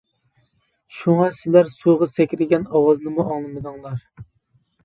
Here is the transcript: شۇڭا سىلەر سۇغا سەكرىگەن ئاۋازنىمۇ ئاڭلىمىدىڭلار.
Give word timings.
شۇڭا 1.01 1.27
سىلەر 1.41 1.69
سۇغا 1.81 2.07
سەكرىگەن 2.13 2.67
ئاۋازنىمۇ 2.73 3.29
ئاڭلىمىدىڭلار. 3.29 4.01